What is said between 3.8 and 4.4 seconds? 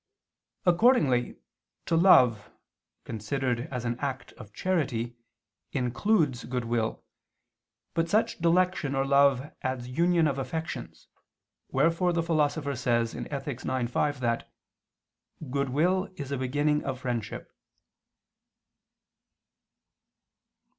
an act